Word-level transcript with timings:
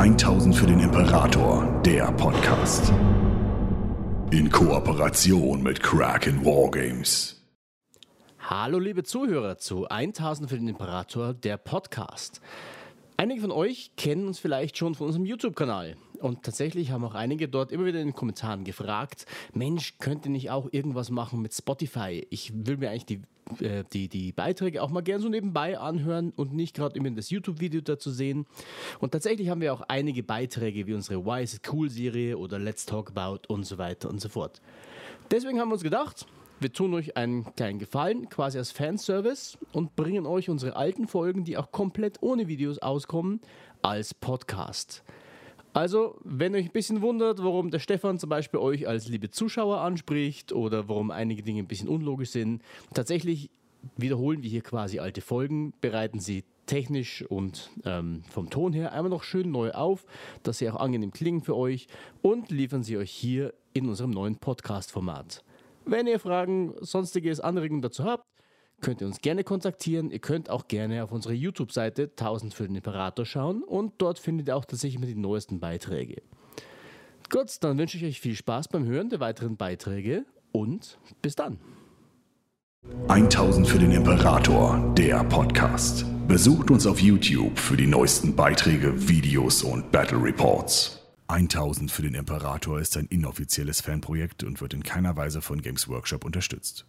1000 0.00 0.56
für 0.56 0.66
den 0.66 0.80
Imperator, 0.80 1.82
der 1.84 2.10
Podcast. 2.12 2.90
In 4.30 4.48
Kooperation 4.50 5.62
mit 5.62 5.82
Kraken 5.82 6.42
Wargames. 6.42 7.44
Hallo 8.38 8.78
liebe 8.78 9.02
Zuhörer 9.02 9.58
zu 9.58 9.88
1000 9.88 10.48
für 10.48 10.56
den 10.56 10.68
Imperator, 10.68 11.34
der 11.34 11.58
Podcast. 11.58 12.40
Einige 13.18 13.42
von 13.42 13.52
euch 13.52 13.90
kennen 13.98 14.26
uns 14.26 14.38
vielleicht 14.38 14.78
schon 14.78 14.94
von 14.94 15.08
unserem 15.08 15.26
YouTube-Kanal. 15.26 15.96
Und 16.20 16.42
tatsächlich 16.42 16.90
haben 16.90 17.04
auch 17.04 17.14
einige 17.14 17.48
dort 17.48 17.72
immer 17.72 17.86
wieder 17.86 18.00
in 18.00 18.08
den 18.08 18.14
Kommentaren 18.14 18.64
gefragt, 18.64 19.26
Mensch, 19.54 19.98
könnt 19.98 20.26
ihr 20.26 20.30
nicht 20.30 20.50
auch 20.50 20.68
irgendwas 20.70 21.10
machen 21.10 21.40
mit 21.40 21.54
Spotify? 21.54 22.26
Ich 22.30 22.52
will 22.54 22.76
mir 22.76 22.90
eigentlich 22.90 23.06
die, 23.06 23.64
äh, 23.64 23.84
die, 23.92 24.08
die 24.08 24.32
Beiträge 24.32 24.82
auch 24.82 24.90
mal 24.90 25.00
gerne 25.00 25.22
so 25.22 25.28
nebenbei 25.28 25.78
anhören 25.78 26.32
und 26.36 26.52
nicht 26.52 26.76
gerade 26.76 26.98
immer 26.98 27.10
das 27.10 27.30
YouTube-Video 27.30 27.80
dazu 27.80 28.10
sehen. 28.10 28.46
Und 28.98 29.12
tatsächlich 29.12 29.48
haben 29.48 29.60
wir 29.60 29.72
auch 29.72 29.82
einige 29.88 30.22
Beiträge 30.22 30.86
wie 30.86 30.94
unsere 30.94 31.24
Why 31.24 31.42
is 31.42 31.54
it 31.54 31.72
cool 31.72 31.88
Serie 31.88 32.36
oder 32.36 32.58
Let's 32.58 32.84
Talk 32.84 33.10
About 33.10 33.52
und 33.52 33.64
so 33.64 33.78
weiter 33.78 34.10
und 34.10 34.20
so 34.20 34.28
fort. 34.28 34.60
Deswegen 35.30 35.58
haben 35.58 35.68
wir 35.68 35.74
uns 35.74 35.82
gedacht, 35.82 36.26
wir 36.58 36.72
tun 36.72 36.92
euch 36.92 37.16
einen 37.16 37.46
kleinen 37.54 37.78
Gefallen, 37.78 38.28
quasi 38.28 38.58
als 38.58 38.70
Fanservice 38.70 39.56
und 39.72 39.96
bringen 39.96 40.26
euch 40.26 40.50
unsere 40.50 40.76
alten 40.76 41.08
Folgen, 41.08 41.44
die 41.44 41.56
auch 41.56 41.72
komplett 41.72 42.18
ohne 42.20 42.48
Videos 42.48 42.78
auskommen, 42.78 43.40
als 43.80 44.12
Podcast. 44.12 45.02
Also, 45.72 46.16
wenn 46.24 46.54
euch 46.54 46.66
ein 46.66 46.72
bisschen 46.72 47.00
wundert, 47.00 47.42
warum 47.42 47.70
der 47.70 47.78
Stefan 47.78 48.18
zum 48.18 48.28
Beispiel 48.28 48.58
euch 48.58 48.88
als 48.88 49.08
liebe 49.08 49.30
Zuschauer 49.30 49.80
anspricht 49.80 50.52
oder 50.52 50.88
warum 50.88 51.10
einige 51.10 51.42
Dinge 51.42 51.60
ein 51.60 51.68
bisschen 51.68 51.88
unlogisch 51.88 52.30
sind, 52.30 52.62
tatsächlich 52.92 53.50
wiederholen 53.96 54.42
wir 54.42 54.50
hier 54.50 54.62
quasi 54.62 54.98
alte 54.98 55.20
Folgen, 55.20 55.72
bereiten 55.80 56.18
sie 56.18 56.44
technisch 56.66 57.24
und 57.28 57.70
ähm, 57.84 58.22
vom 58.28 58.50
Ton 58.50 58.72
her 58.72 58.92
einmal 58.92 59.10
noch 59.10 59.22
schön 59.22 59.50
neu 59.50 59.70
auf, 59.72 60.04
dass 60.42 60.58
sie 60.58 60.68
auch 60.70 60.76
angenehm 60.76 61.12
klingen 61.12 61.40
für 61.40 61.56
euch 61.56 61.86
und 62.22 62.50
liefern 62.50 62.82
sie 62.82 62.96
euch 62.96 63.10
hier 63.10 63.54
in 63.72 63.88
unserem 63.88 64.10
neuen 64.10 64.36
Podcast-Format. 64.36 65.44
Wenn 65.84 66.06
ihr 66.06 66.20
Fragen, 66.20 66.74
sonstiges 66.80 67.40
Anregungen 67.40 67.82
dazu 67.82 68.04
habt, 68.04 68.24
könnt 68.80 69.00
ihr 69.00 69.06
uns 69.06 69.20
gerne 69.20 69.44
kontaktieren. 69.44 70.10
Ihr 70.10 70.18
könnt 70.18 70.50
auch 70.50 70.68
gerne 70.68 71.04
auf 71.04 71.12
unsere 71.12 71.34
YouTube-Seite 71.34 72.10
1000 72.10 72.54
für 72.54 72.66
den 72.66 72.76
Imperator 72.76 73.24
schauen 73.24 73.62
und 73.62 73.94
dort 73.98 74.18
findet 74.18 74.48
ihr 74.48 74.56
auch 74.56 74.64
tatsächlich 74.64 74.96
immer 74.96 75.06
die 75.06 75.14
neuesten 75.14 75.60
Beiträge. 75.60 76.22
Gut, 77.30 77.62
dann 77.62 77.78
wünsche 77.78 77.96
ich 77.96 78.04
euch 78.04 78.20
viel 78.20 78.34
Spaß 78.34 78.68
beim 78.68 78.84
Hören 78.84 79.10
der 79.10 79.20
weiteren 79.20 79.56
Beiträge 79.56 80.24
und 80.52 80.98
bis 81.22 81.36
dann. 81.36 81.58
1000 83.08 83.68
für 83.68 83.78
den 83.78 83.92
Imperator, 83.92 84.94
der 84.96 85.22
Podcast. 85.24 86.04
Besucht 86.26 86.70
uns 86.70 86.86
auf 86.86 87.00
YouTube 87.00 87.58
für 87.58 87.76
die 87.76 87.86
neuesten 87.86 88.34
Beiträge, 88.34 89.08
Videos 89.08 89.62
und 89.62 89.92
Battle 89.92 90.22
Reports. 90.22 91.00
1000 91.28 91.90
für 91.90 92.02
den 92.02 92.14
Imperator 92.14 92.80
ist 92.80 92.96
ein 92.96 93.06
inoffizielles 93.06 93.80
Fanprojekt 93.80 94.42
und 94.42 94.60
wird 94.60 94.74
in 94.74 94.82
keiner 94.82 95.16
Weise 95.16 95.42
von 95.42 95.60
Games 95.62 95.88
Workshop 95.88 96.24
unterstützt. 96.24 96.86